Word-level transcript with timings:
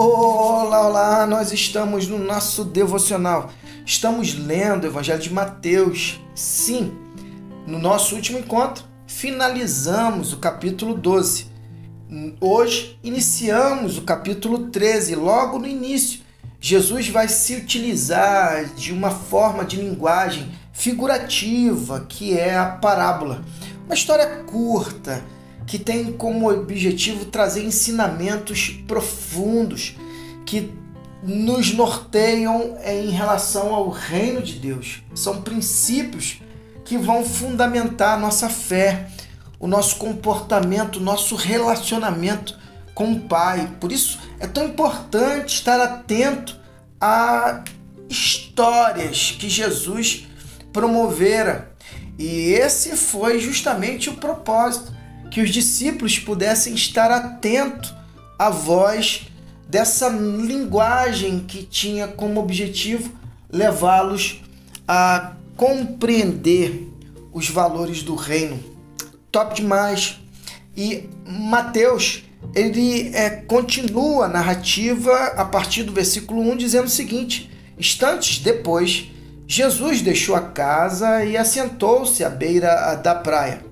Olá, 0.00 0.86
olá! 0.86 1.26
Nós 1.26 1.50
estamos 1.50 2.06
no 2.06 2.20
nosso 2.20 2.62
devocional. 2.64 3.50
Estamos 3.84 4.32
lendo 4.32 4.84
o 4.84 4.86
Evangelho 4.86 5.20
de 5.20 5.32
Mateus. 5.32 6.20
Sim, 6.36 6.96
no 7.66 7.80
nosso 7.80 8.14
último 8.14 8.38
encontro, 8.38 8.84
finalizamos 9.08 10.32
o 10.32 10.36
capítulo 10.36 10.94
12. 10.94 11.48
Hoje 12.40 12.96
iniciamos 13.02 13.98
o 13.98 14.02
capítulo 14.02 14.68
13. 14.68 15.16
Logo 15.16 15.58
no 15.58 15.66
início, 15.66 16.20
Jesus 16.60 17.08
vai 17.08 17.26
se 17.26 17.56
utilizar 17.56 18.66
de 18.66 18.92
uma 18.92 19.10
forma 19.10 19.64
de 19.64 19.78
linguagem 19.78 20.48
figurativa 20.72 22.06
que 22.08 22.38
é 22.38 22.56
a 22.56 22.66
parábola. 22.66 23.42
Uma 23.84 23.96
história 23.96 24.44
curta 24.44 25.24
que 25.68 25.78
tem 25.78 26.12
como 26.12 26.50
objetivo 26.50 27.26
trazer 27.26 27.62
ensinamentos 27.62 28.70
profundos 28.88 29.94
que 30.46 30.72
nos 31.22 31.74
norteiam 31.74 32.78
em 32.82 33.10
relação 33.10 33.74
ao 33.74 33.90
reino 33.90 34.40
de 34.40 34.54
Deus. 34.54 35.02
São 35.14 35.42
princípios 35.42 36.40
que 36.86 36.96
vão 36.96 37.22
fundamentar 37.22 38.16
a 38.16 38.20
nossa 38.20 38.48
fé, 38.48 39.10
o 39.60 39.66
nosso 39.66 39.96
comportamento, 39.96 40.96
o 40.96 41.02
nosso 41.02 41.36
relacionamento 41.36 42.58
com 42.94 43.12
o 43.12 43.20
Pai. 43.20 43.70
Por 43.78 43.92
isso 43.92 44.18
é 44.40 44.46
tão 44.46 44.64
importante 44.64 45.56
estar 45.56 45.78
atento 45.78 46.58
a 46.98 47.62
histórias 48.08 49.36
que 49.38 49.50
Jesus 49.50 50.26
promovera. 50.72 51.76
E 52.18 52.52
esse 52.52 52.96
foi 52.96 53.38
justamente 53.38 54.08
o 54.08 54.14
propósito 54.14 54.96
que 55.30 55.40
os 55.40 55.50
discípulos 55.50 56.18
pudessem 56.18 56.74
estar 56.74 57.10
atentos 57.10 57.94
à 58.38 58.50
voz 58.50 59.26
dessa 59.68 60.08
linguagem 60.08 61.40
que 61.40 61.62
tinha 61.62 62.08
como 62.08 62.40
objetivo 62.40 63.12
levá-los 63.50 64.42
a 64.86 65.32
compreender 65.56 66.88
os 67.32 67.48
valores 67.48 68.02
do 68.02 68.14
reino. 68.14 68.58
Top 69.30 69.54
demais! 69.54 70.18
E 70.76 71.08
Mateus 71.26 72.24
ele 72.54 73.14
é, 73.14 73.30
continua 73.30 74.26
a 74.26 74.28
narrativa 74.28 75.12
a 75.36 75.44
partir 75.44 75.82
do 75.82 75.92
versículo 75.92 76.40
1 76.40 76.56
dizendo 76.56 76.86
o 76.86 76.90
seguinte: 76.90 77.50
Instantes 77.76 78.38
depois, 78.38 79.10
Jesus 79.46 80.00
deixou 80.00 80.34
a 80.34 80.40
casa 80.40 81.24
e 81.24 81.36
assentou-se 81.36 82.24
à 82.24 82.30
beira 82.30 82.94
da 82.94 83.14
praia. 83.14 83.64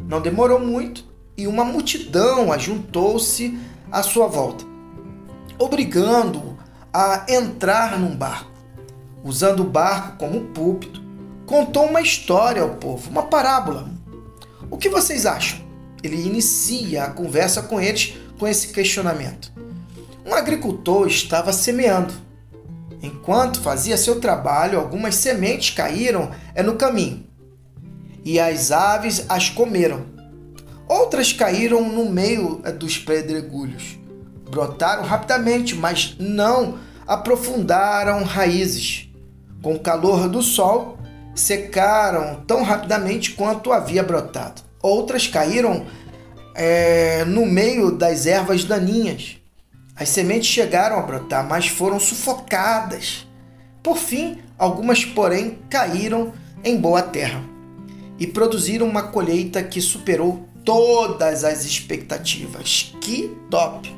Não 0.00 0.20
demorou 0.20 0.58
muito 0.58 1.04
e 1.36 1.46
uma 1.46 1.64
multidão 1.64 2.52
ajuntou-se 2.52 3.58
à 3.90 4.02
sua 4.02 4.26
volta, 4.26 4.64
obrigando-o 5.58 6.56
a 6.92 7.26
entrar 7.28 7.98
num 7.98 8.14
barco. 8.14 8.50
Usando 9.22 9.60
o 9.60 9.68
barco 9.68 10.18
como 10.18 10.46
púlpito, 10.46 11.02
contou 11.46 11.86
uma 11.86 12.00
história 12.00 12.62
ao 12.62 12.76
povo, 12.76 13.10
uma 13.10 13.24
parábola. 13.24 13.88
O 14.70 14.76
que 14.76 14.88
vocês 14.88 15.26
acham? 15.26 15.60
Ele 16.02 16.26
inicia 16.26 17.04
a 17.04 17.10
conversa 17.10 17.62
com 17.62 17.80
eles 17.80 18.14
com 18.38 18.46
esse 18.46 18.68
questionamento. 18.68 19.52
Um 20.24 20.34
agricultor 20.34 21.06
estava 21.06 21.52
semeando. 21.52 22.12
Enquanto 23.02 23.60
fazia 23.60 23.96
seu 23.96 24.20
trabalho, 24.20 24.78
algumas 24.78 25.14
sementes 25.14 25.74
caíram 25.74 26.30
é, 26.54 26.62
no 26.62 26.76
caminho 26.76 27.26
e 28.24 28.40
as 28.40 28.72
aves 28.72 29.26
as 29.28 29.50
comeram. 29.50 30.06
Outras 30.88 31.32
caíram 31.32 31.88
no 31.88 32.10
meio 32.10 32.60
é, 32.64 32.72
dos 32.72 32.98
pedregulhos. 32.98 33.98
Brotaram 34.50 35.02
rapidamente, 35.02 35.74
mas 35.74 36.16
não 36.18 36.78
aprofundaram 37.06 38.22
raízes. 38.24 39.08
Com 39.62 39.74
o 39.74 39.80
calor 39.80 40.28
do 40.28 40.42
sol, 40.42 40.98
secaram 41.34 42.42
tão 42.46 42.62
rapidamente 42.62 43.32
quanto 43.32 43.72
havia 43.72 44.02
brotado. 44.02 44.62
Outras 44.82 45.26
caíram 45.26 45.86
é, 46.54 47.24
no 47.24 47.46
meio 47.46 47.90
das 47.90 48.26
ervas 48.26 48.64
daninhas. 48.64 49.38
As 49.96 50.10
sementes 50.10 50.48
chegaram 50.48 50.98
a 50.98 51.02
brotar, 51.02 51.46
mas 51.48 51.68
foram 51.68 51.98
sufocadas. 51.98 53.26
Por 53.82 53.96
fim, 53.96 54.38
algumas, 54.58 55.04
porém, 55.04 55.58
caíram 55.70 56.32
em 56.62 56.76
boa 56.76 57.02
terra 57.02 57.42
e 58.18 58.26
produziram 58.26 58.86
uma 58.86 59.04
colheita 59.04 59.62
que 59.62 59.80
superou 59.80 60.48
todas 60.64 61.44
as 61.44 61.64
expectativas. 61.64 62.94
Que 63.00 63.36
top! 63.50 63.94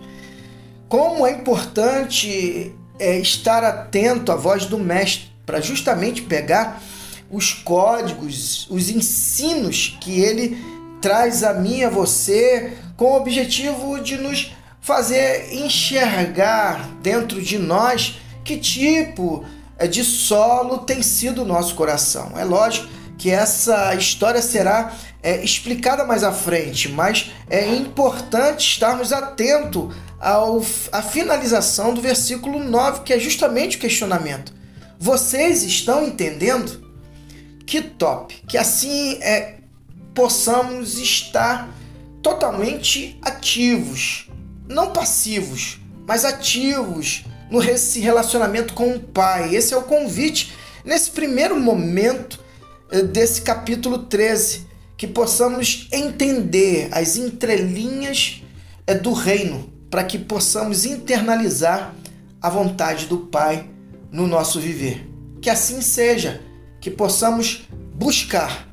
Como 0.88 1.26
é 1.26 1.32
importante 1.32 2.72
é, 2.98 3.18
estar 3.18 3.64
atento 3.64 4.30
à 4.30 4.36
voz 4.36 4.66
do 4.66 4.78
mestre 4.78 5.30
para 5.44 5.60
justamente 5.60 6.22
pegar 6.22 6.82
os 7.30 7.52
códigos, 7.52 8.66
os 8.70 8.88
ensinos 8.88 9.96
que 10.00 10.20
ele 10.20 10.56
traz 11.00 11.42
a 11.42 11.54
mim 11.54 11.78
e 11.78 11.84
a 11.84 11.90
você 11.90 12.72
com 12.96 13.06
o 13.06 13.16
objetivo 13.16 14.00
de 14.00 14.16
nos 14.16 14.52
fazer 14.80 15.52
enxergar 15.52 16.88
dentro 17.02 17.42
de 17.42 17.58
nós 17.58 18.20
que 18.44 18.56
tipo 18.56 19.44
é, 19.78 19.86
de 19.86 20.04
solo 20.04 20.78
tem 20.78 21.02
sido 21.02 21.42
o 21.42 21.44
nosso 21.44 21.74
coração. 21.74 22.32
É 22.36 22.44
lógico 22.44 22.88
que 23.18 23.30
essa 23.30 23.94
história 23.94 24.40
será 24.40 24.92
é, 25.26 25.42
explicada 25.42 26.04
mais 26.04 26.22
à 26.22 26.30
frente, 26.30 26.88
mas 26.88 27.32
é 27.50 27.66
importante 27.66 28.60
estarmos 28.60 29.12
atentos 29.12 29.92
à 30.92 31.02
finalização 31.02 31.92
do 31.92 32.00
versículo 32.00 32.60
9, 32.60 33.00
que 33.00 33.12
é 33.12 33.18
justamente 33.18 33.76
o 33.76 33.80
questionamento. 33.80 34.54
Vocês 35.00 35.64
estão 35.64 36.06
entendendo? 36.06 36.80
Que 37.66 37.82
top! 37.82 38.36
Que 38.46 38.56
assim 38.56 39.14
é, 39.20 39.56
possamos 40.14 40.96
estar 40.96 41.68
totalmente 42.22 43.18
ativos, 43.20 44.30
não 44.68 44.92
passivos, 44.92 45.80
mas 46.06 46.24
ativos 46.24 47.24
no 47.50 47.58
relacionamento 47.58 48.74
com 48.74 48.94
o 48.94 49.00
Pai. 49.00 49.56
Esse 49.56 49.74
é 49.74 49.76
o 49.76 49.82
convite 49.82 50.54
nesse 50.84 51.10
primeiro 51.10 51.58
momento 51.58 52.38
eh, 52.92 53.02
desse 53.02 53.42
capítulo 53.42 53.98
13, 53.98 54.65
que 54.96 55.06
possamos 55.06 55.88
entender 55.92 56.88
as 56.92 57.16
entrelinhas 57.16 58.42
eh, 58.86 58.94
do 58.94 59.12
reino, 59.12 59.70
para 59.90 60.04
que 60.04 60.18
possamos 60.18 60.84
internalizar 60.84 61.94
a 62.40 62.50
vontade 62.50 63.06
do 63.06 63.18
Pai 63.18 63.68
no 64.10 64.26
nosso 64.26 64.60
viver. 64.60 65.06
Que 65.40 65.50
assim 65.50 65.80
seja, 65.80 66.40
que 66.80 66.90
possamos 66.90 67.68
buscar 67.94 68.68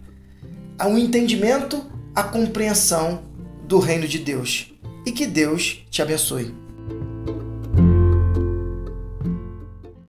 o 0.85 0.97
entendimento, 0.97 1.85
a 2.15 2.23
compreensão 2.23 3.23
do 3.67 3.79
reino 3.79 4.07
de 4.07 4.19
Deus. 4.19 4.73
E 5.05 5.11
que 5.11 5.25
Deus 5.25 5.83
te 5.89 6.01
abençoe. 6.01 6.62